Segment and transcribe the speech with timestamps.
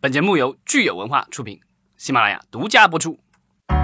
[0.00, 1.60] 本节目由聚友文化出品，
[1.96, 3.18] 喜马拉雅独家播出。
[3.68, 3.74] 好，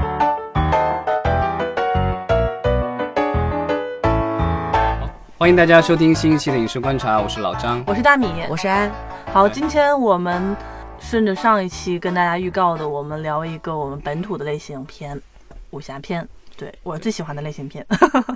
[5.36, 7.82] 欢迎大家收听新一期的影视观察，我是老张。
[7.84, 8.88] 我是大米，我是安。
[9.32, 10.56] 好，今天我们
[11.00, 15.20] 顺着上一期跟大家预告的，我们聊一个我们本土的类型片——
[15.70, 16.28] 武侠片。
[16.56, 17.84] 对我最喜欢的类型片，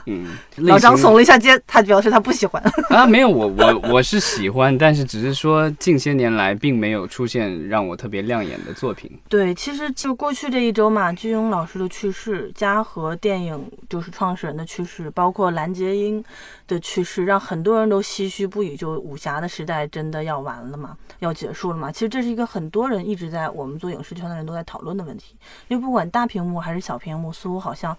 [0.06, 0.26] 嗯，
[0.66, 9.10] 老张耸了一下肩，他表示他不喜欢啊，没有，我我我是喜欢，但是只是说近些年来并没有出现让我特别亮眼的作品。
[9.28, 16.22] 对，其实就过去这一周嘛，金庸老师的去世，嘉禾电影就是创始人的去世，包括蓝洁瑛
[16.66, 20.96] 的去世，让很多人都唏嘘不已，就武侠的时代真的要完了嘛？
[21.20, 21.92] 要结束了嘛？
[21.92, 25.36] 其实这是一个很多人一直在我们做影视圈的人都在讨论的问题，
[25.68, 27.96] 因为不管大屏幕还是小屏幕，似乎好像。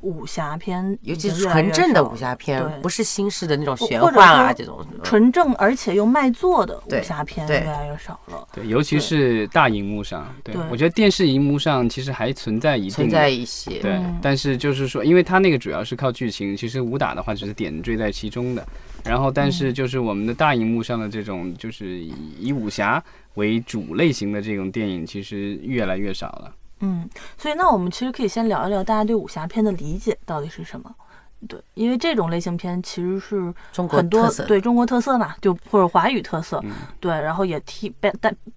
[0.00, 4.84] 武侠片，尤其是纯正的武侠片，不是新式的那种玄幻啊这种。
[5.02, 8.46] 纯正而且又卖座的武侠片越来越少了。
[8.52, 10.32] 对，尤其是大荧幕上。
[10.44, 13.80] 对，我觉得电视荧幕上其实还存在一定存在一些。
[13.80, 18.66] 对，但是就是说，因为它那个主要是靠剧情，其实武打的话只是点缀在其中的。
[19.04, 22.00] 然后，但是就是我们的大荧幕上的这种，就是
[22.38, 23.02] 以武侠
[23.34, 26.52] 为主类型的这种电影，其实越来越少了。
[26.80, 30.94] 嗯，所以那我们其实可以先聊一聊大家对武侠片的理解到底是什么？
[31.46, 33.54] 对，因为这种类型片其实是
[33.88, 36.60] 很多对中国特色嘛，就或者华语特色，
[36.98, 38.12] 对，然后也替帮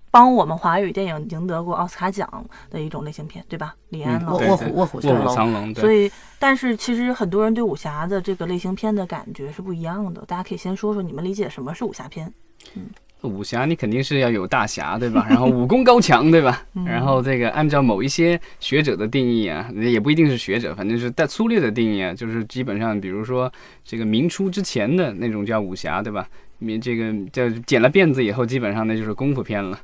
[0.10, 2.28] 帮我们华语电影赢得过奥斯卡奖
[2.72, 3.76] 的一种类型片，对吧？
[3.90, 10.24] 李安了，卧虎卧虎藏龙，所以，但是其实很多人对武侠的这个类型片的感觉是不一样的。
[10.26, 12.34] 大家可以先说说你们理解什么是武侠片？
[12.74, 12.88] 嗯。
[13.22, 15.26] 武侠你肯定是要有大侠，对吧？
[15.30, 16.64] 然后武功高强，对吧？
[16.86, 23.52] 然后这个按照某一些学者的定义啊，也不一定是学者，反正是带粗略的定义啊，就是基本上，比如说
[23.86, 26.28] 这个明初之前的那种叫武侠，对吧？
[26.60, 29.80] 你这个叫剪了辫子以后，基本上那就是功夫片了。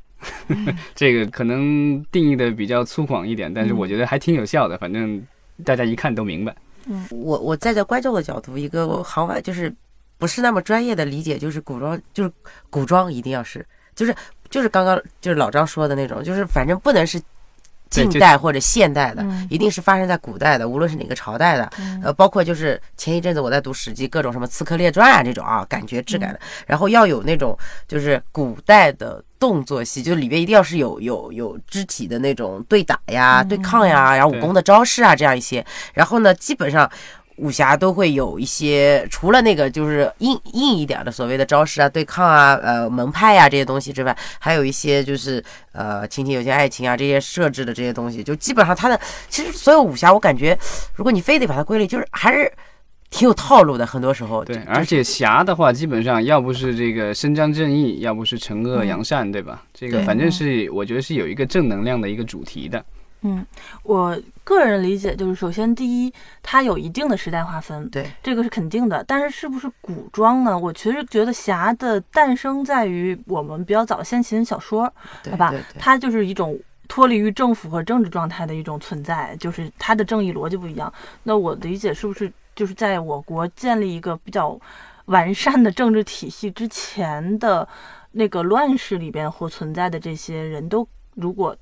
[0.95, 5.21] 这个可能定义的比较粗犷一点，但是我觉得还挺有效的，反正
[5.63, 6.55] 大家一看都明白。
[6.87, 9.71] 嗯，我我站在观众的角度，一个好法就是。
[10.17, 12.31] 不是那么专业的理解，就是古装，就是
[12.69, 14.15] 古装一定要是，就是
[14.49, 17.21] 就是刚刚就是老张说的那种，就是反正不能是
[17.89, 21.71] 近代或者现代的，一定是发生在古代的，无论是哪个朝代的，
[22.03, 27.57] 呃，包括就是前一阵子我在读《史记》，各种什么《刺客列传》啊这种啊，感觉质感的，然后要有那种
[27.87, 36.89] 就是古代的动作戏，就里边一定要是有有有肢体的那种对打呀、对抗呀，然后武功的招式啊这样一些，然后呢，基本上。
[37.37, 48.99] 武侠都会有一些，除了那个就是硬硬一点的所谓的招式啊、对抗啊、呃门派啊这些东西之外，还有一些就是呃亲情、友情、爱情啊这些设置的这些东西，就基本上它的
[49.29, 50.57] 其实所有武侠，我感觉
[50.95, 52.51] 如果你非得把它归类，就是还是
[53.09, 53.85] 挺有套路的。
[53.85, 59.63] 很多时候，对，而且侠的话，基本上要不是这个伸张正义，要不是惩恶扬善，对吧？
[59.73, 62.83] 这个反正是我觉得是有一个正能量的一个主题的。
[63.21, 63.43] 嗯，
[63.81, 66.13] 我个人理解就是，首先第一，
[66.43, 69.03] 它有一定的时代划分，对，这个是肯定的。
[69.05, 70.57] 但是是不是古装呢？
[70.57, 74.91] 我其实觉得侠的诞生在于我们比较早的先秦小说，
[75.23, 75.51] 对吧？
[75.79, 76.57] 它就是一种
[76.87, 80.93] 脱离于政府和政治状态的一种存在，就是它的正义逻辑不一样。
[81.23, 84.57] 那我理解是不是就是在我国建立一个比较
[85.05, 87.67] 完善的政治体系之前的
[88.11, 91.57] 那个乱世里边或存在的这些人都如果。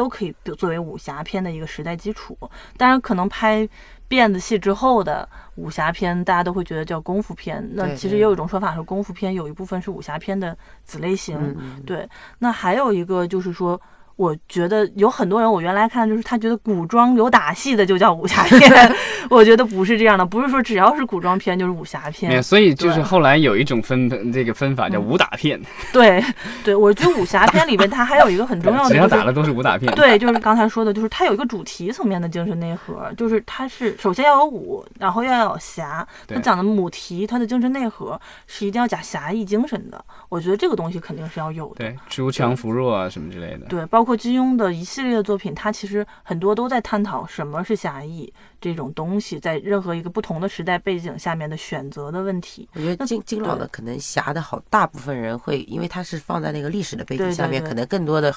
[0.00, 2.34] 都可以作为武侠片的一个时代基础，
[2.78, 3.68] 当然可能拍
[4.08, 7.62] 辫子戏之后的武侠片，大家都会觉得叫功夫片。
[7.74, 11.54] 那其实也有一种说法是，功夫片有一部分是武侠片的子类型。
[11.84, 13.78] 对，那还有一个就是说。
[14.20, 18.94] 我觉得有很多人，我原来看就是他觉得古装有打戏的就叫武侠片，
[19.30, 22.42] 我觉得不是这样的，不是说只要是古装片就是武侠片。
[22.42, 25.58] 所以就是后来有一种分这个分法叫武打片。
[25.90, 26.22] 对，
[26.62, 29.90] 对我觉得武侠片里面它还有一个很重要的，只要打的都是武打片。
[29.94, 36.06] 对，就是刚才说的，就是它有一个主题层面的精神内核，就是它是首先要有武，然后要有侠。
[36.28, 40.04] 它讲的母题，它的精神内核是一定要讲侠义精神的。
[40.28, 41.76] 我觉得这个东西肯定是要有的。
[41.76, 43.64] 对，锄强扶弱啊什么之类的。
[43.70, 44.09] 对，包括。
[44.16, 52.68] 金庸的一系列的作品，他其实很多都在探讨什么是侠义这种东西，在任何一个不同的时代背景下面的选择的问题。
[52.74, 58.34] 我觉得金金老的可能侠的好，大部分人会因为他是放在那个历史的背景下面，可能更多的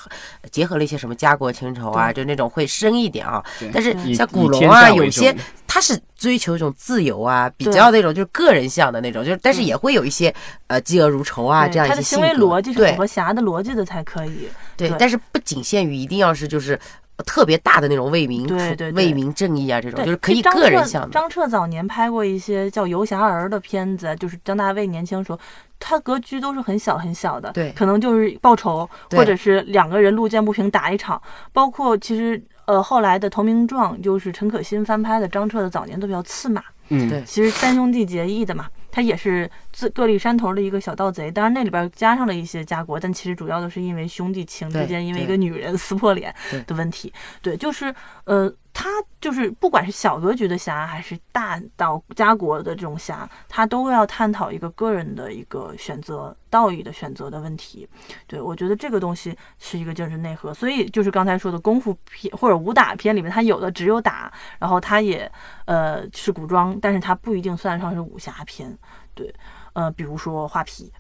[0.51, 3.43] 结合了一些什么家国情仇啊，就那种会深一点啊。
[3.73, 5.35] 但是像古龙啊，有些
[5.67, 10.33] 他是追求一种自由啊，比较那种就是个人向的那种，就是但是也会有一些
[10.67, 12.27] 呃嫉恶如仇啊这样一些性格。
[12.27, 14.47] 他的行为逻辑是符合侠的逻辑的才可以。
[14.77, 16.79] 对，但是不仅限于一定要是就是
[17.23, 18.91] 特别大的那种为民对对对。
[18.91, 21.09] 为民正义啊，这种，就是可以张彻个人向的。
[21.09, 25.39] 张彻早年拍过一些叫《游侠儿》的片子，就是张大卫年轻时候，
[25.79, 27.71] 他格局都是很小很小的，对。
[27.71, 31.21] 可能就是报仇，或者是两个人路见不平打一场。
[31.51, 37.23] 包括其实呃后来的《投名状》，就是陈可辛翻拍的张彻的早年都比较刺马，嗯，对。
[37.23, 46.33] 其实三兄弟结义的嘛，他也是自各立山头的一个小盗贼，当然那里边加上了一些家国，但其实主要的是因为兄弟情之间，因为一个女人撕破脸
[46.67, 47.11] 的问题。
[47.41, 47.93] 对，就是
[48.25, 48.89] 呃，他
[49.19, 57.89] 就是不管是小格局的侠，还是大到家国的这种侠，他都要探讨一个个人的一个选择、道义的选择的问题。
[58.27, 65.29] 对我觉得这个东西是一个精神内核，所以就是刚才说的功夫片或者武打片里面，他有的只有打，然后他也
[65.65, 68.77] 呃是古装，但是它不一定算得上是武侠片。
[69.15, 69.31] 对，
[69.73, 70.91] 呃，比如说《画皮》，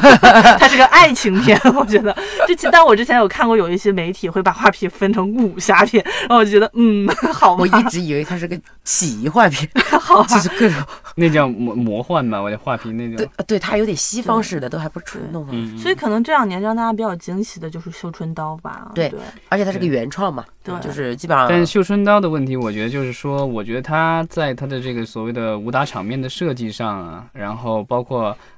[0.58, 2.14] 它是个爱情片，我觉得。
[2.46, 9.68] 之前，但我之前有看过有一些媒体会把《画皮》分成武侠片，然后我就觉得，嗯， 好吧我，一直以为它是个奇幻片，
[10.00, 10.82] 好吧就，是各种。
[11.16, 28.13] 那叫魔魔幻吧，我的画皮那对种，对，它有点西方式的，都还不是纯所以可能这两年让大家比较惊喜的就是《绣春刀》吧，对对而且它是个原创嘛，对就是基本上但是绣春刀的问题，我觉得就是说，我觉得它在它的这个所谓的武打场面的设计上啊，然后包括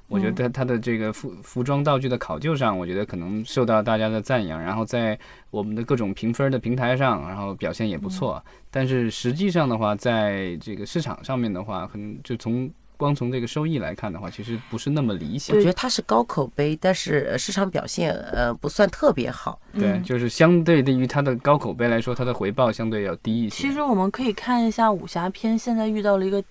[0.08, 5.18] 我觉得他的这个服服装道具的考究上，我觉得可能受到大家的赞扬，然后在
[5.50, 8.42] 我们的各种评分的平台上，然后表现也不错。
[8.70, 15.60] 但是实际上的话，在这个市场上面的话，可能就从光从这个收益来看的话，其实不是那么理想我。
[15.60, 19.58] 觉得它是高口碑，但是呃市场表现呃不算特别好。
[19.74, 23.62] 对，嗯就是相对对于它的高口碑来说，它的回报相对要低一些。
[23.66, 26.42] 其实我们可以看一下武侠片现在遇到了一个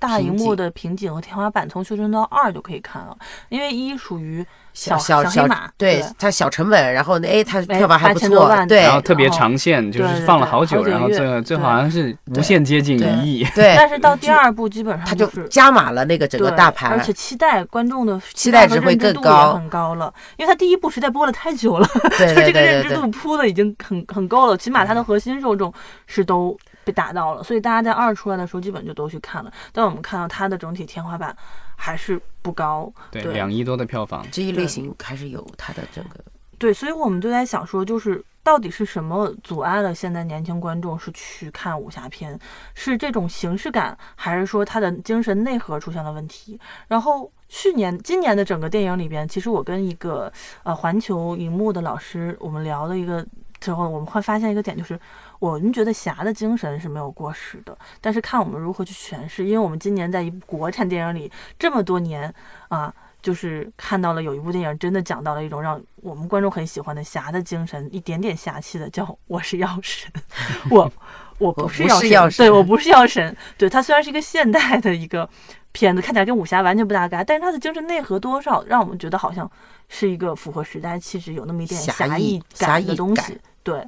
[0.00, 3.16] 大荧幕的瓶颈和天花板，从《绣春刀二》就可以看了。
[3.50, 13.44] 因为一属于小小小马，对它小成本，然后呢，哎，它哎票房还不错对然后特别长线，就是放了好久，然后最后最后好像是无限接近一亿。
[13.54, 21.86] 对，但是到第二部基本上它就就是加码了那个整个大盘，而且期待观众的期待值会和认知度更高也很高了，因为它第一部实在播了太久了，
[22.16, 25.70] 对就这个认知度铺的已经很很够了，起码它的核心受众
[26.06, 26.56] 是都
[26.90, 31.36] 被打到了，所以大家在二出来的时候基本就都去看了，但我们看到它的整体天花板
[31.76, 34.26] 还是不高，对，对两亿多的票房。
[34.32, 36.16] 这一类型还是有它的整个
[36.58, 42.38] 对，所以我们就在想说，就是到底是什么阻碍了现在年轻观众是去看武侠片？
[42.74, 46.58] 是这种形式感，还是说他的精神内核出现了问题？
[46.88, 50.30] 然后去年、今年的整个电影里边，其实我跟一个
[50.62, 53.24] 呃环球荧幕的老师，我们聊了一个
[53.58, 54.98] 之后，我们会发现一个点，就是
[55.40, 59.44] 我们觉得侠的精神是没有过时的，但是看我们如何去诠释。
[59.44, 62.32] 因为我们今年在一部国产电影里这么多年
[62.68, 62.94] 啊。
[63.22, 70.10] 就是看到了有一部电影，真的讲到了一种让我们观众很喜欢的侠的精神，一点点侠气的，叫我是药神，
[70.72, 70.90] 我
[71.36, 75.28] 我不是药神对我不是药神，对它虽然是一个现代的一个
[75.70, 79.50] 片子，看起来跟武侠完全不搭嘎，但是它的精神内核多少让我们觉得好像
[79.90, 83.86] 是一个符合时代气质，有那么一点侠侠义侠义感的东西，对，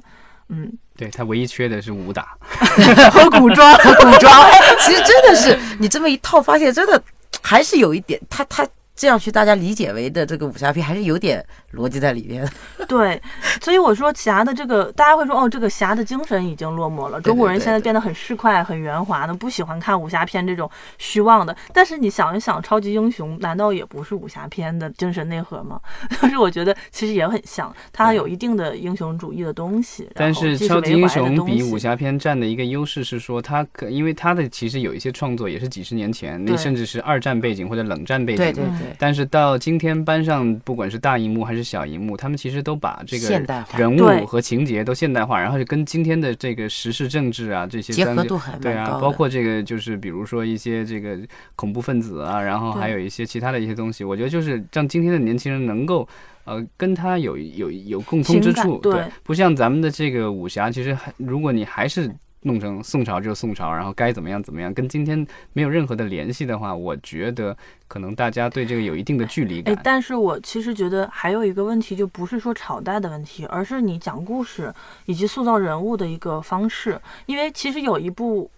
[0.53, 2.37] 嗯，对他唯一缺的是武打，
[3.11, 7.01] 和古装，和古装，哎，其实真的是你这么一套，发现真的
[7.41, 12.47] 还是有一点，他他这样去大家理解为的这个武侠片，还是有点逻辑在里边。
[12.87, 13.21] 对，
[13.61, 17.19] 所以我说侠的这个，大家会说哦，这个侠的精神已经落寞了。
[17.21, 21.55] 中国人现在变得很市侩、很圆滑的，不喜欢看武侠片这种虚妄的。
[21.73, 25.79] 但是你想一想，超级英雄难道也不是武侠片的精神内核吗？
[26.21, 30.09] 就是我觉得其实也很像，它有一定的英雄主义的东西。
[30.15, 38.43] 但是超级英雄比武侠片占的一个优势是说，它可因为它的其实有一些创作也是几十年前，那甚至是二战背景或者冷战背景。
[38.43, 43.29] 嗯对对对，但是到今天搬上，不管是大荧幕还是小荧幕，他们其实都把这个
[43.77, 48.99] 人物和情节都现代化，然后就跟今天的这个时事政治啊这些相对结合度还对啊。
[49.01, 51.17] 包括这个就是比如说一些这个
[51.55, 56.07] 恐怖分子啊，然后还有一些其他的一些东西，我觉得就是让今天的年轻人能够。
[56.45, 67.55] 呃，跟他有有有共通之处，对不像咱们的这个武侠，其实还如果你还是弄成宋朝就是宋朝，然后该怎么样怎么样，跟今天没有任何的联系的话，我觉得
[67.87, 69.77] 可能大家对这个有一定的距离感，。
[69.83, 74.73] 但是我其实觉得还有一个问题，就不是说朝代的问题，而是你讲故事
[75.05, 76.99] 以及塑造人物的一个方式。
[77.25, 78.49] 因为其实有一部，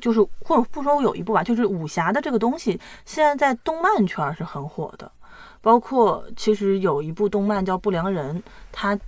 [0.00, 5.10] 就是或者不说有一部吧，就是武侠的这个东西，现在在动漫圈是很火的。
[5.60, 8.38] 包括其实有一部动漫叫《不良人》，
[8.70, 8.98] 它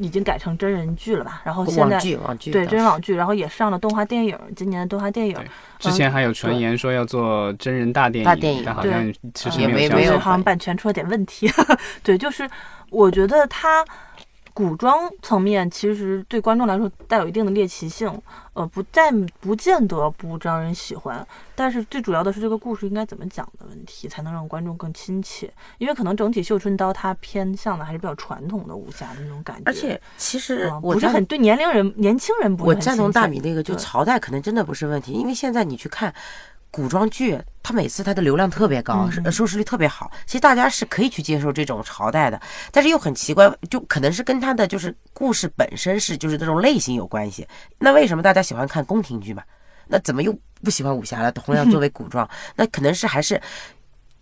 [0.00, 1.42] 已经改成真人剧了吧？
[1.44, 5.36] 然后现在网剧网剧对真人网剧，然后也上了动画电影，今年的动画电影。
[5.78, 11.50] 之前还有传言说要做真人大电影，大电影但好像其实也没有消息没没有好像版权出了点问题。
[12.02, 12.48] 对，就是
[12.90, 13.84] 我觉得他
[14.52, 18.10] 古装层面其实对观众来说带有一定的猎奇性，
[18.52, 21.26] 呃，不但不见得不招人喜欢。
[21.54, 25.52] 但是最主要的是这个故事应该怎么讲的问题，才能让观众更亲切。
[25.78, 36.12] 因为可能整体《绣春刀》它偏向的还是比较传统的武侠的那种感觉，而且其实啊不是很对年龄人、年轻人不是很我赞同大米那个，就朝代可能真的不是问题，因为现在你去看
[36.70, 47.46] 古装剧，它每次它的流量特别高，收视率特别好，其实大家是可以去接受这种朝代的，但是又很奇怪，就可能是跟它的就是故事本身是就是这种类型有关系。
[47.78, 49.42] 那为什么大家喜欢看宫廷剧嘛？
[49.86, 51.32] 那怎么又不喜欢武侠了？
[51.32, 53.40] 同样作为古装， 那可能是还是。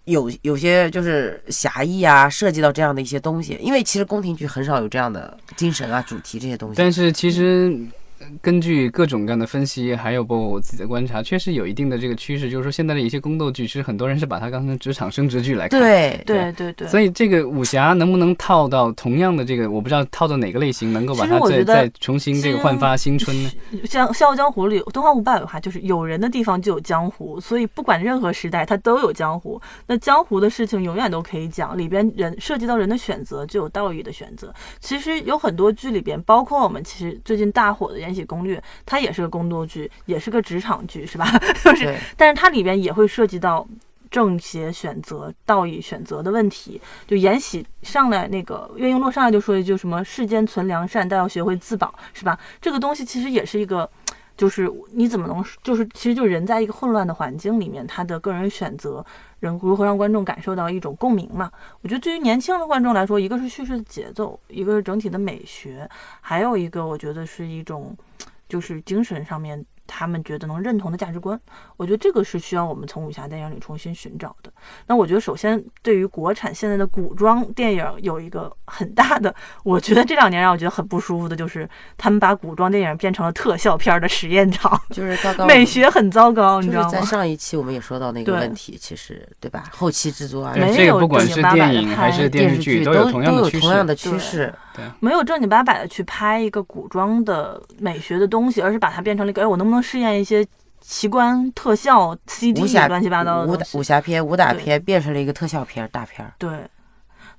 [0.05, 6.77] 有有些就是侠义啊，涉及到这样的一些东西，因为其实宫廷剧很少有这样的精神啊、主题这些东西。
[6.79, 8.08] 但是其实呃
[8.43, 15.81] 根据各种各样的分析，还有包括我自己的观察，确实有一定的这个趋势，就是说现在的一些宫斗剧，其实很多人是把它当成职场升职剧来看。
[15.81, 23.51] 对对对对，所以这个武侠能不能套到同样的这个，我不知道套到哪个类型，能够把它再再重新这个焕发新春呢？
[23.85, 29.61] 像《笑傲江湖》里，东方不败的话就是有人的地方就有江湖，所以不管任何时代，它都有江湖。
[29.87, 34.53] 那江湖的事情永远都可以讲，里边人涉及到人的选择，就有道义的选择。
[34.81, 41.31] 其实有很多剧里边，包括我们其实最近大火的《延禧攻略》，它也是个宫斗剧，也是个职场剧，是吧？
[41.63, 43.67] 就是，但是它里边也会涉及到。
[44.11, 52.41] 正邪选择、道义选择的问题，就延禧上来那个岳璎珞上来就说一句什么“世间存良善，但要学会自保”，是吧？
[52.59, 53.87] 这个东西其实也是一个，
[54.39, 59.05] 就是你怎么能，就是其实就人在一个混乱的环境里面，他的个人选择，
[59.41, 61.51] 人如何让观众感受到一种共鸣嘛？
[61.83, 65.91] 我觉得对于年轻的观众来说，一个是叙事的节奏，一个是整体的美学，
[66.21, 67.97] 还有一个我觉得是一种，
[68.49, 71.37] 就是精神上面他们觉得能认同的价值观。
[71.77, 74.53] 我觉得这个是需要我们从武侠电影里重新寻找的。
[74.87, 87.07] 那我觉得首先对于国产现在的古装电影有一个很大的，我觉得这两年让我觉得很不舒服的就是他们把古装电影变成了特效片儿的实验场， 就是刚刚美学很糟糕，你就是在知道吗？
[87.07, 89.65] 上一期我们也说到那个问题，其实对吧？
[89.73, 93.35] 后期制作啊，没有这个不管正经八百是电地拍影还是电视剧剧都有同样
[93.87, 94.53] 的趋势。
[95.01, 100.47] 没有正经八百的去拍一个古装的美学的东西，而是把它变成了一个，哎，我能不能试验一些
[100.81, 103.59] 奇观特效、CG 武侠乱七八糟的武？
[103.79, 106.33] 武侠片、武打片变成了一个特效片、大片儿。
[106.39, 106.51] 对。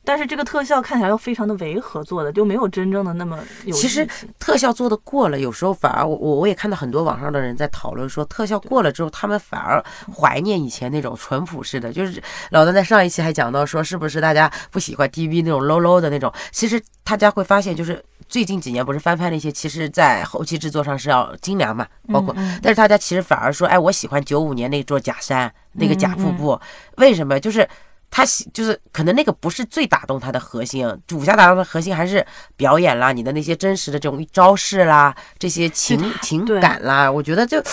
[0.09, 4.07] 但是这个特效看起来又非常的违和做的，就没有真正的那么有其实
[4.39, 11.93] 特效做的过了，有时候反而我我我也看到很多网上的人在讨论说，特效过了之后，他们反而怀念以前那种淳朴式的。
[11.93, 16.33] 就是老段在上一期还讲到说，是不是大家不喜欢 TV 那种 low low 的那种？
[16.51, 26.59] 其实大家会发现，就是最近几年不是翻拍那些，其实在后期制作上是要精良嘛，包括嗯嗯但是大家其实反而说，哎，我喜欢九五年那座假山，那个假瀑嗯布，
[26.97, 27.39] 为什么？
[27.39, 27.67] 就是
[28.11, 32.25] 他喜，就是可能那个不是最打动他的核心，武侠打动的核心还是
[32.55, 37.63] 表演啦，你的那些真实的这种招式啦，这些情情感啦，我觉得就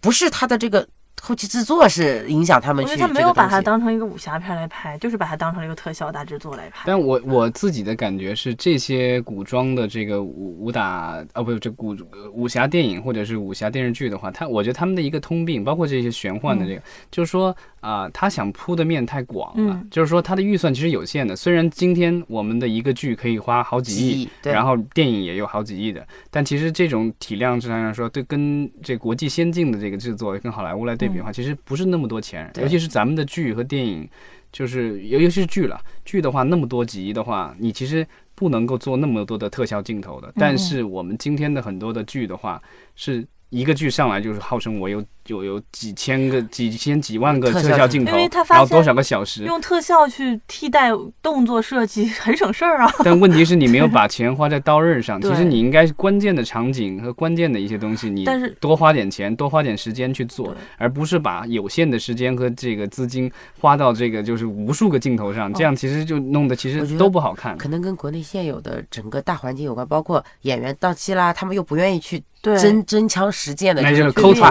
[0.00, 0.86] 不是他的这个
[1.24, 6.82] 后期制作是影响他们去我觉得他没有把它当成一个武侠片来拍，就是把它当成一个特效大制作来拍。
[6.84, 21.34] 但我我自己的感觉是，这些古装的这个武武打啊，不是这古呃武侠电影或者是武侠电视剧的话，他我觉得他们的一个通病，包括这些玄幻的这个，就是说啊、他想铺的面太广了，嗯就是说他的预算其实有限的。
[21.34, 34.08] 虽然今天我们的一个剧可以花好几亿，然后电影也有好几亿的，但其实这种体量上来说，对跟这国际先进的这个制作跟好莱坞来对比的话，其实不是那么多钱，尤其是咱们的剧和电影，
[34.52, 40.32] 就是尤尤其是剧了，剧的话那么多集的话，你其实不能够做那么多的特效镜头的。
[40.36, 42.62] 但是我们今天的很多的剧的话，
[42.96, 50.90] 是一个剧上来就是号称我有有有几千个、几千几万个特效镜头，因为他发现然后多少个小时，用特效去替代
[51.22, 52.92] 动作设计很省事儿啊。
[53.04, 67.56] 但问题是你没有把钱花在刀刃上， 其实你应该是关键的场景和关键的一些东西，你但是多花点钱，多花点时间去做，而不是把有限的时间和这个资金花到这个就是无数个镜头上，这样其实就弄得其实都不好看。
[67.56, 74.42] 可能跟国内现有的整个大环境有关，包括演员到期啦，他们又不愿意去对，真真枪实践的，那就是是抠图，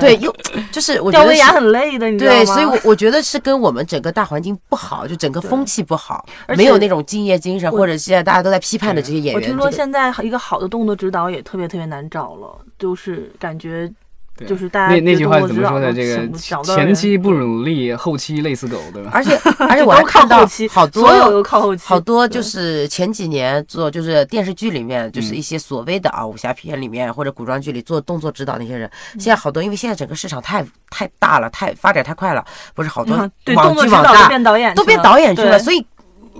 [0.00, 0.34] 对， 又
[0.70, 2.38] 就是我觉得是吊威亚很累的，你知道吗？
[2.38, 6.24] 对，所以我我觉得是跟我们整个大环境不好，就整个风气不好，
[6.56, 9.34] 没有那种敬业精神，或者现在大家都在批判的这些演员。
[9.34, 13.90] 我听说现在一个好的动作指导也特别特别难找了，就是感觉
[14.36, 15.92] 对就是大家那那句话怎么说的？
[15.92, 16.28] 这个
[16.64, 19.10] 前期不努力，后期累死狗，对吧？
[19.14, 35.86] 而且 而且我还都靠看到后期好所有多都靠后期，好多就是前几年做就是电视剧里面就是嗯一些所谓的啊武侠片里面或者古装剧里做动作指导那些人，嗯现在好多因为现在整个市场太太大了，太发展太快了，不是好多嗯对网动作指导都剧网大变导演都变导演去了，所以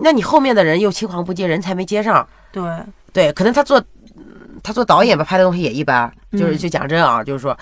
[0.00, 2.26] 那你后面的人又青黄不接，人才没接上。
[2.50, 2.62] 对
[3.12, 3.78] 对，可能他做
[4.16, 4.24] 嗯
[4.62, 7.56] 他做导演吧，拍的东西也一般，就是嗯就讲真啊，就是说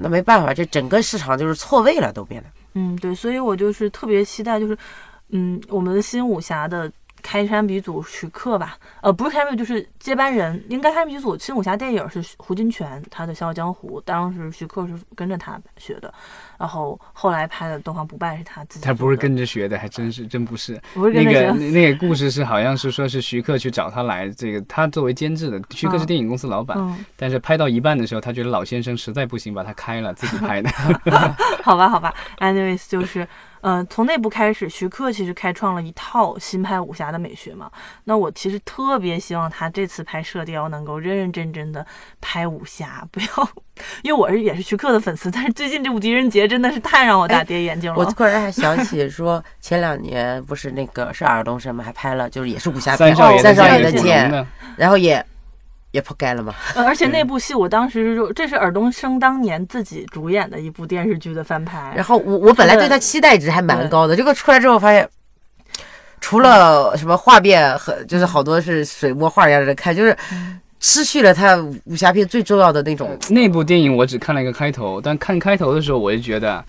[0.00, 2.48] 那没办法，这整个市场就是错位了，都变得。
[2.74, 4.76] 嗯，对，所以我就是特别期待，就是
[5.30, 6.90] 嗯，我们的新武侠的。
[7.20, 10.64] 开山鼻祖徐克吧，呃，不是开山鼻祖，就是接班人。
[10.68, 16.14] 应该开山鼻祖新武侠电影是胡金铨，他的《笑傲江湖》，当时徐克是跟着他学的，
[16.58, 18.84] 然后后来拍的《东方不败》是他自己。
[18.84, 20.78] 他不是跟着学的，还真是真不是。
[20.92, 30.68] 不是跟那个着学，那 那个故事是好像是说是徐克去找他来，这个他作为监制的，徐克是嗯电影公司老板，嗯，但是拍到一半的时候，他觉得老先生实在不行，把他开了，自己拍的。
[31.62, 33.26] 好吧，好吧，anyways，就是，
[33.60, 37.70] 呃，从那部开始，徐克其实开创了一套新派武侠的美学嘛。
[38.04, 41.86] 那我其实特别希望他这次拍《射雕》能够认认真真的
[42.20, 43.48] 拍武侠，不要，
[44.02, 47.98] 因为我是也是徐克的粉丝，但是最近这部《狄仁杰》真的是太让我大跌眼镜了。
[47.98, 51.84] 我突然还想起说，前两年不是那个是尔冬升吗？
[51.84, 55.24] 还拍了，就是也是武侠片三少爷三少爷的剑，的，然后也
[55.90, 56.54] 也破盖了嘛。
[56.74, 61.92] 呃而且那部戏我当时是说，这是尔冬升当年自己主演的一部电视剧的翻拍。
[61.94, 65.08] 然后我我本来对他期待值还蛮高的，结果出来之后发现，
[66.20, 70.16] 除了什么画面和就是好多是水墨画一样的看，就是
[70.80, 73.16] 失去了他武侠片最重要的那种。
[73.30, 76.64] 那部电影我只看了一个开头，但看开头的时候我就觉得。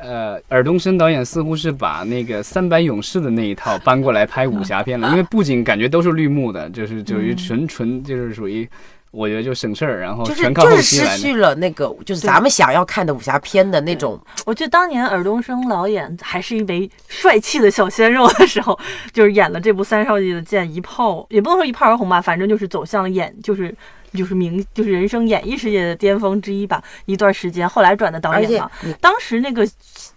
[0.00, 8.68] 呃，尔冬升导演似乎是把那个三百勇士的那一套搬过来拍武侠片了，因为布景感觉都是绿幕的，就是属于纯纯就是属于，
[9.10, 10.82] 我觉得就省事儿，然后就是全靠后就是。
[10.82, 18.78] 失去了那个，就是咱们想要看的武侠片的那种，我记得当年尔冬升导演还是一枚帅气的小鲜肉的时候，
[19.12, 23.74] 就是演了这部《三少爷的剑》，一炮也不能说一炮而红吧，反正就是走向了演就是
[24.12, 26.82] 就是明就是人生演艺事业的巅峰之一吧。
[27.06, 29.68] 一段时间，后来转的导演嘛，当时那个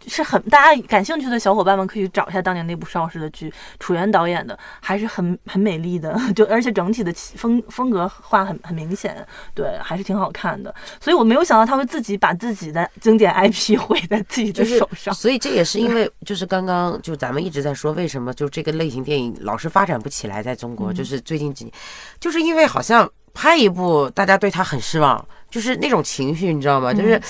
[0.08, 10.74] 是很大家感兴趣的小伙伴们可以找一下当年那部邵氏的剧，楚原导演的，还是很很美丽的，就而且整体的风风格化很很明显，对，还是挺好看的。
[11.00, 15.14] 所以我没有想到他会自己把自己的经典 IP 毁在自己的就是手上。
[15.14, 21.74] 所以这也是因为，就是刚刚就咱们一直在说，为什么就这个类型电影老是发展不起来，在中国，嗯就是最近几年，
[22.20, 26.94] 就是因为好像拍一部，大家对他很失望，就是那种情绪，你知道吗？
[26.94, 27.22] 就是嗯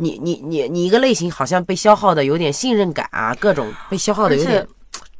[0.00, 4.64] 你你你你一个类型好像被消耗的有点信任感啊，各种被消耗的有点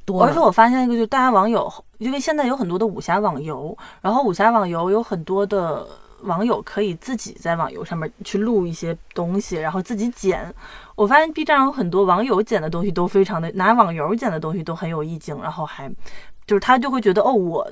[0.04, 0.30] 多了。
[0.30, 5.84] 而且我发现一个，就是大家网友，因为现在有很多的武侠网游，然后武侠网游有很多的
[6.22, 10.54] 网友可以自己在网游上面去录一些东西，然后自己剪。
[10.94, 15.90] 我发现 B 站上有很多网友剪的东西都非常的，拿网游剪的东西都很有意境，然后还
[16.46, 17.68] 就是他就会觉得哦，我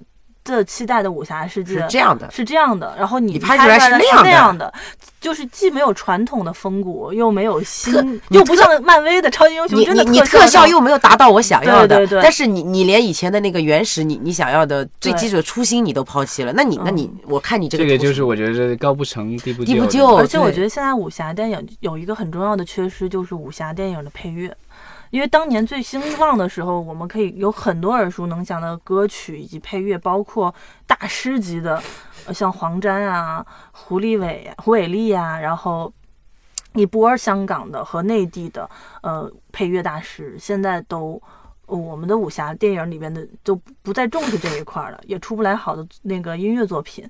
[0.46, 4.72] 这期待的武侠世界是这样的，是这样的，然后你你拍出来是是那样的样的，
[5.20, 24.56] 就是既没有传统的风骨，又没有新又不像漫威的超级英雄，你真的你你特特效又没有达到我想要的，对对对但是你你连以前的那个原始你你想要的最对基础的初心你都抛弃了，那你那你我看你这个这个就是我觉得高不成低不低不就对而且我觉得现在武侠电影有一个很重要的缺失，就是武侠电影的配乐。
[25.16, 30.54] 因为当年最兴旺的时候，我们可以有很多耳熟能详的歌曲以及配乐，包括
[30.86, 31.82] 大师级的，
[32.34, 35.90] 像黄沾啊、胡立伟、胡伟立啊，然后
[36.74, 38.68] 一波香港的和内地的
[39.00, 41.18] 呃配乐大师，现在都。
[41.68, 47.04] 我们的武侠电影里边的都不再重视这一块了，也出不来好的那个音乐作品。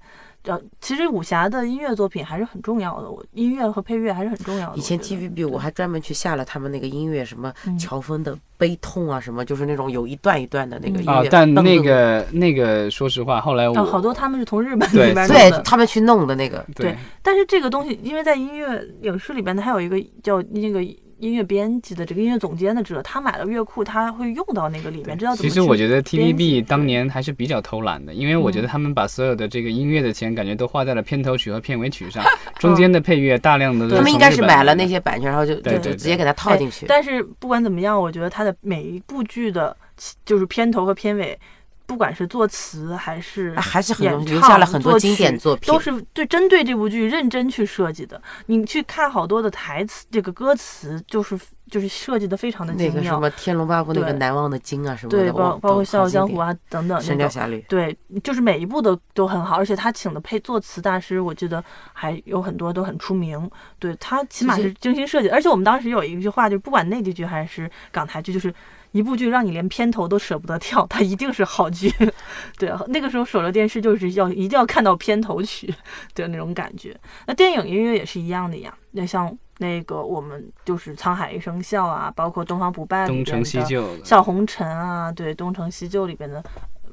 [0.46, 4.76] 呃，其实武侠的音乐作品还是很重要的，我音乐和配乐还是很重要的。
[4.76, 20.80] 以前 TVB 我还专门去下了他们那个音乐，什么嗯乔峰的悲痛啊，什么就是那种有一段一段的那个音乐。，啊但那个那个，说实话，后来我哦，好多他们是从日本对里边对他们去弄的那个，对但是这个东西，因为在音乐影视里边，它还有一个叫那个
[21.18, 25.55] 音乐编辑的这个音乐总监的职责，他买了乐库，他会用到那个里面，知道怎么其。
[25.55, 32.24] 实我觉得 TVB 当年还是比较偷懒的，因为我觉得他们把所有的这个音乐的钱，感觉都花在了片头曲和片尾曲上，
[32.61, 36.87] 中间的配乐大量的他们应该是买了那些版权，然后就就就直接给它套进去。
[36.87, 39.76] 但是不管怎么样，我觉得他的每一部剧的，
[40.24, 41.38] 就是片头和片尾，
[41.87, 48.20] 不管是作词还是啊还是很多演唱留下了很多作经典曲作品都是对针对这部剧认真去设计的。
[48.46, 51.38] 你去看好多的台词，这个歌词就是
[51.70, 53.20] 就是设计的非常的那个什精妙。
[53.20, 57.16] 么《天龙八部》那个对难忘的经啊什么对，包包括《笑傲江湖》啊等等《神。
[57.16, 63.51] 雕侠侣》对，就是每一部都都很好，而且他请的配作词大师，我记得还有很多都很出名。
[63.79, 68.53] 对他起码是精心设计，而且我们当时有一句话，就是不管内地剧还是港台剧，就是
[68.96, 71.92] 一部剧让你连片头都舍不得跳，它一定是好剧。
[72.59, 75.72] 对，那个时候守着电视就是要一定要看到片头曲
[76.14, 76.98] 的那种感觉。
[77.26, 84.04] 那电影音乐也是一样的呀，那像那个我们就是《沧海一声笑》啊，包括《东方不败》里边东成西的就的。
[84.04, 86.42] 笑红尘啊，对，东成西就里边的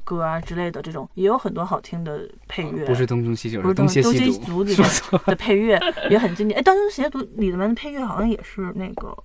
[0.02, 2.84] 歌啊之类的这种，也有很多好听的配乐。
[2.84, 4.62] 不是东成西就，不是东邪东邪西毒。
[4.64, 4.88] 里面
[5.26, 6.58] 的配乐也很经典。
[6.58, 9.16] 哎，东邪毒里面的配乐好像也是那个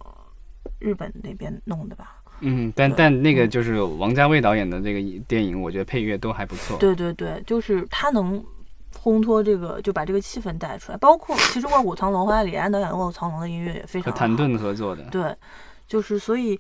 [0.80, 2.19] 日本那边弄的吧？
[2.42, 6.78] 嗯，但但那个就是王家卫导演的这个电影，我觉得配乐都还不错。
[6.78, 8.44] 对对对，就是他能
[9.02, 10.98] 烘托这个，就把这个气氛带出来。
[10.98, 14.12] 包括其实《卧虎藏龙》和李安导演《卧虎藏龙》的音乐也非常好。
[14.12, 15.04] 和谭盾合作的。
[15.12, 15.36] 对，
[15.88, 16.60] 就是所以。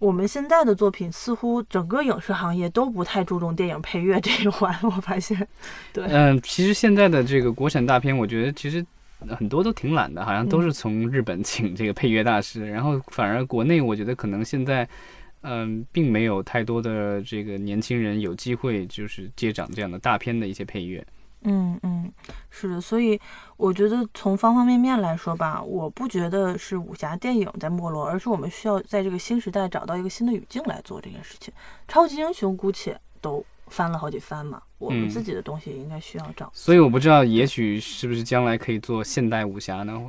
[0.00, 5.46] 我们现在的作品似乎整个影视行业都不太注重电影配乐这一环，我发现。
[5.92, 8.82] 对，嗯，其实现在的这个国产大片，我觉得其实
[9.36, 14.88] 很多都挺懒的，好像都是从日本请这个配乐大师， 然后反而国内我觉得可能现在，
[15.42, 21.06] 嗯，并没有太多的这个年轻人有机会就是接掌这样的大片的一些配乐。
[21.42, 22.12] 嗯嗯，
[22.50, 23.18] 是的，所以
[23.56, 31.50] 我觉得从方方面面来说吧，我不觉得是武侠电影在没落，而是我们需要在这个新时代找到一个新的语境来做这件事情。
[31.88, 36.50] 超级英雄姑且都翻了好几番嘛，我们嗯自己的东西应该需要找。
[36.52, 39.92] 所以我不知道，也许是不是将来可以做现代武侠呢？
[39.96, 40.08] 我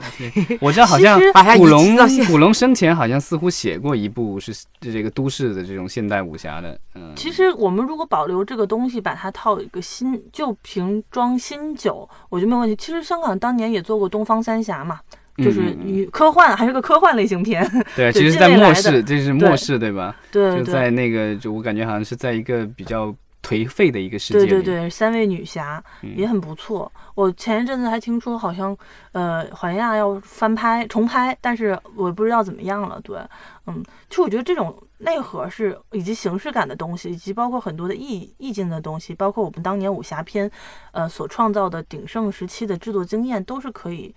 [0.60, 1.20] 我知道 好像
[1.58, 1.96] 古龙
[2.28, 12.76] 古龙生前好像似乎写过一部是这个都市的这种现代武侠的，嗯，其实我们如果保留这个东西，把它套一个新旧瓶装新酒，我觉得没有问题。
[12.78, 15.00] 其实香港当年也做过《东方三侠》嘛，
[15.38, 15.76] 就是
[16.12, 17.70] 科幻还是个科幻类型片。
[17.96, 20.16] 对，其实是在末世，这是末世对吧？
[20.32, 24.40] 对对就在那个，就我感觉好像是在一个比较颓废的一个世界。
[24.40, 26.92] 对对对，三位女侠嗯也很不错。
[27.16, 28.76] 我前一阵子还听说，好像
[29.12, 33.00] 呃环亚要翻拍重拍，但是我不知道怎么样了。
[33.02, 33.20] 对，
[33.68, 40.50] 嗯，其实我觉得这种内核是以及形式感的东西，以及包括很多的意意境的东西，包括我们当年武侠片
[40.92, 44.14] 呃所创造的鼎盛时期的制作经验，都是可以。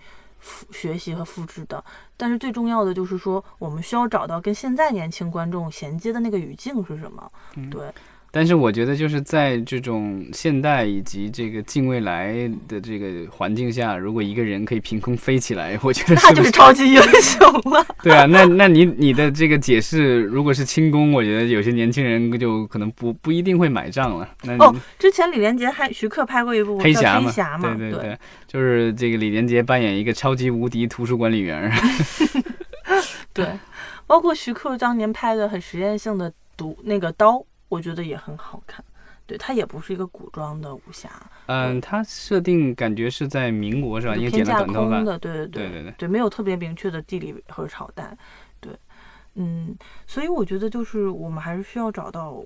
[0.47, 1.83] 复学习和复制的，
[2.19, 7.33] 但是最重要的就是说，我们需要找到跟现在年轻观众衔接的那个语境是什么。
[7.57, 7.91] 嗯对，
[8.35, 17.87] 但是我觉得就是在这种现代以及这个近未来的这个环境下，如果一个人可以凭空飞起来，我觉得那是不就是超级英雄了。
[18.03, 24.29] 对啊，那那你你的这个解释，如果是轻功，我觉得有些年轻人就可能不不一定会买账了。
[24.42, 27.20] 那哦之前李连杰还徐克拍过一部叫黑侠
[27.57, 28.18] 嘛，对对对，
[28.49, 31.70] 就是这个李连杰扮演一个超级无敌图书管理员儿。
[33.33, 33.47] 对
[34.09, 37.40] 包括徐克当年拍的很实验性的毒那个刀，
[37.75, 38.85] 我觉得也很好看。
[39.27, 41.09] 对，它也不是一个古装的武侠，
[41.47, 44.15] 嗯，它设定感觉是在民国是吧？
[44.15, 44.97] 因为剪偏架了短头发。
[44.97, 48.15] 空的，对对对对对没有特别明确的地理和朝代，
[48.61, 48.71] 对，
[49.37, 49.75] 嗯，
[50.07, 52.45] 所以我觉得就是我们还是需要找到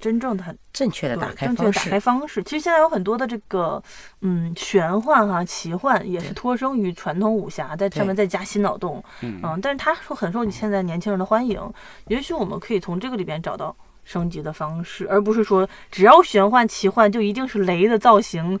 [0.00, 1.90] 真正的很正确的打开正确的打方式。
[1.90, 2.42] 开方式。
[2.44, 3.82] 其实现在有很多的这个，
[4.22, 11.60] 嗯，玄幻哈、奇幻也是对脱生于传统武侠，在上面再加新脑洞，嗯嗯，但是它受很受你现在年轻人的欢迎。
[12.06, 18.58] 也许我们可以从这个里边找到升级的方式，而不是说只要玄幻奇幻就一定是雷的造型。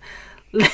[0.52, 0.64] 雷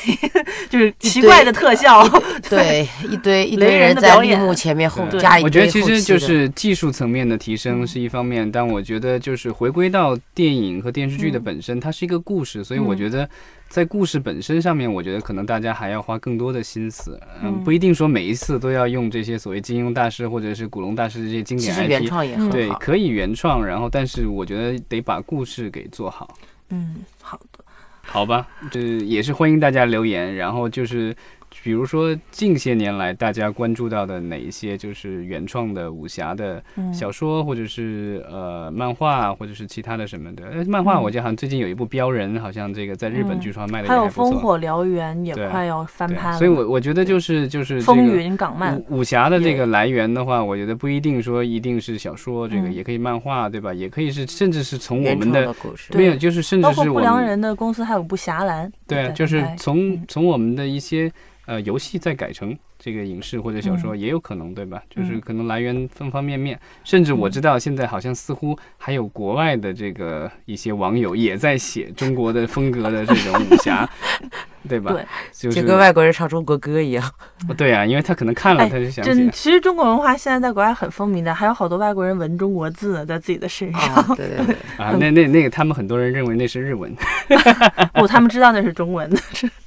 [0.68, 2.06] 就是奇怪的特效，
[2.48, 13.28] 对， 一堆一雷人堆人在的表演绿幕前面后对加一我觉得其实就是技术层面的提升嗯是一方面，但我觉得就是回归到电影和电视剧的嗯本身，它是一个故事，所以我嗯觉得
[13.72, 22.06] 在故事本身上面，我觉得可能大家还要花更多的心思，嗯，嗯不一定说每一次都要用这些所谓金庸大师或者是古龙大师这些经典 IP。
[22.06, 22.78] 创也嗯对，很好。
[22.78, 26.36] 可以原创，然后但是我觉得得把故事给做好。
[26.68, 27.64] 嗯，好的，
[28.02, 30.34] 好吧，这也是欢迎大家留言。
[30.34, 31.16] 然后就是，
[31.62, 40.46] 比如说近些年来大家关注到的哪一些就是原创的武侠的嗯，小说，或者是呃漫画，或者是其他的什么的。
[40.46, 44.08] 呃，漫画嗯我记得好像最近有一部《标人》，好像这个在日本嗯据说卖的还有《。
[44.10, 45.48] 烽火燎原》也对。
[45.48, 52.72] 快要翻对拍了，所以我我觉得就是就是风云港漫，武武侠的这个来源的话，我觉得不一定说一定是小说，这个嗯。
[52.72, 53.74] 也可以漫画，对吧？
[53.74, 55.54] 也可以是甚至是从我们的
[55.94, 60.04] 没有，就是甚至是我们良人的公司还有部《侠岚》对，在就是从嗯。
[60.08, 61.10] 从我们的一些
[61.46, 64.82] 呃游戏再改成这个影视或者小说也有可能，对吧？
[64.90, 73.88] 就是嗯可能来源方方面面，甚至我嗯知道现在好像似乎还有国外的这个一些网友也在写中国的风格的这种武侠，
[74.68, 74.92] 对吧？
[74.92, 77.10] 对，就是就跟外国人唱中国歌一样。
[77.56, 83.80] 对啊，因为他可能看了哎他就想起真，其实中国文化现在在国外很风靡的，还有好多外国人纹中国字在自己的身上。
[83.94, 86.92] 啊，对对对， 啊，那那那个，他们很多人认为那是日文，
[87.94, 89.18] 不， 他们知道那是中文的。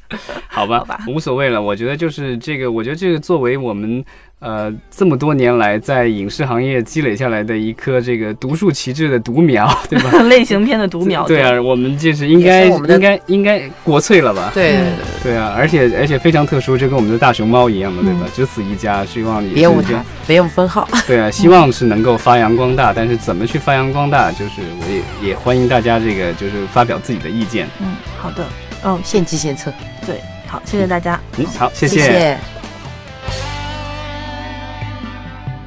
[0.48, 1.62] 好吧，好吧无所谓了。
[1.62, 4.04] 我觉得就是这个，我觉得这个作为我们
[4.40, 10.22] 呃这么多年来在影视行业积累下来的一颗这个独树旗帜的独苗， 对吧？
[10.24, 11.26] 类型片的独苗。
[11.28, 14.52] 对啊，我们就是应该应该应该国粹了吧？
[14.54, 14.80] 对对
[15.24, 18.28] 对对啊，而且而且非常特殊，就跟我们的大熊猫一样的，对吧？
[18.34, 20.88] 只此一家，希望也别无他，别无分号。
[21.08, 27.68] 对啊，希望是能够发扬光大，但是怎么去发扬光大，就是我也也欢迎大家这个就是发表自己的意见。
[27.82, 28.46] 嗯，好的，
[28.84, 29.72] 嗯，献计献策，
[30.06, 31.20] 对，好，谢谢大家。
[31.38, 32.38] 嗯，好，谢谢谢。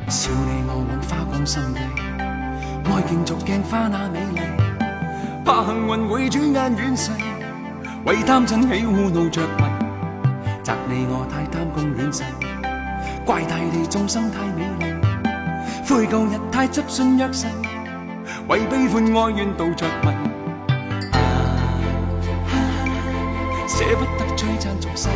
[0.09, 1.81] 笑你我枉花光心地，
[2.85, 4.40] 愛競逐鏡花那美麗，
[5.44, 7.11] 怕幸運會轉眼遠逝，
[8.05, 9.64] 為貪嗔喜惡怒着迷，
[10.64, 12.23] 責你我太貪功戀世，
[13.27, 14.83] 怪大地眾生太美麗，
[15.87, 17.47] 悔舊日太執信約誓，
[18.49, 20.09] 為悲歡哀怨妒着迷，
[23.79, 25.09] 舍不得璀璨俗世。